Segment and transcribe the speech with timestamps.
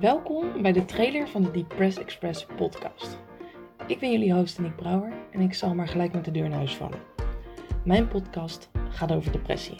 [0.00, 3.18] Welkom bij de trailer van de Depress Express podcast.
[3.86, 6.58] Ik ben jullie host Nick Brouwer en ik zal maar gelijk met de deur naar
[6.58, 6.98] huis vallen.
[7.84, 9.76] Mijn podcast gaat over depressie.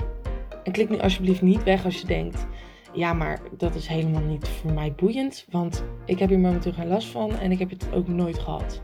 [0.65, 2.47] En klik nu alsjeblieft niet weg als je denkt,
[2.93, 6.89] ja maar dat is helemaal niet voor mij boeiend, want ik heb hier momenteel geen
[6.89, 8.83] last van en ik heb het ook nooit gehad.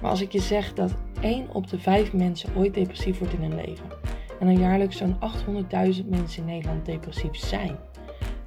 [0.00, 3.42] Maar als ik je zeg dat 1 op de 5 mensen ooit depressief wordt in
[3.42, 3.86] hun leven
[4.40, 5.16] en er jaarlijks zo'n
[5.96, 7.76] 800.000 mensen in Nederland depressief zijn,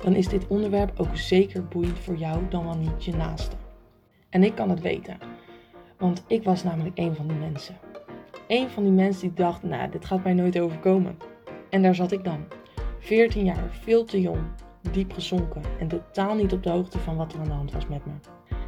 [0.01, 3.55] dan is dit onderwerp ook zeker boeiend voor jou dan wel niet je naaste.
[4.29, 5.17] En ik kan het weten,
[5.97, 7.77] want ik was namelijk een van die mensen.
[8.47, 11.17] Een van die mensen die dacht, nou, dit gaat mij nooit overkomen.
[11.69, 12.45] En daar zat ik dan.
[12.99, 14.39] 14 jaar, veel te jong,
[14.91, 17.87] diep gezonken en totaal niet op de hoogte van wat er aan de hand was
[17.87, 18.11] met me.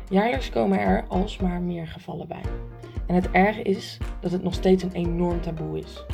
[0.09, 2.43] Jaarlijks komen er alsmaar meer gevallen bij.
[3.07, 6.05] En het erge is dat het nog steeds een enorm taboe is.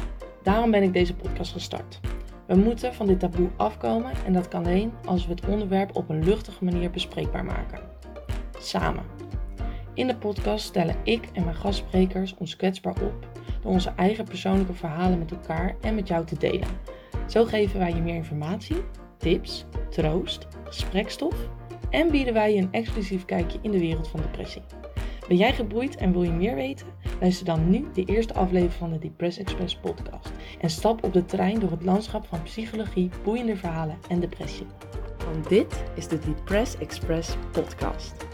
[0.43, 1.99] Daarom ben ik deze podcast gestart.
[2.49, 6.09] We moeten van dit taboe afkomen en dat kan alleen als we het onderwerp op
[6.09, 7.79] een luchtige manier bespreekbaar maken.
[8.59, 9.03] Samen.
[9.93, 13.27] In de podcast stellen ik en mijn gastsprekers ons kwetsbaar op
[13.61, 16.67] door onze eigen persoonlijke verhalen met elkaar en met jou te delen.
[17.27, 18.83] Zo geven wij je meer informatie,
[19.17, 21.35] tips, troost, gesprekstof
[21.89, 24.63] en bieden wij je een exclusief kijkje in de wereld van depressie.
[25.29, 26.87] Ben jij geboeid en wil je meer weten?
[27.19, 31.25] Luister dan nu de eerste aflevering van de Depress Express podcast en stap op de
[31.25, 34.65] trein door het landschap van psychologie, boeiende verhalen en depressie.
[35.25, 38.27] Want dit is de Depress Express podcast.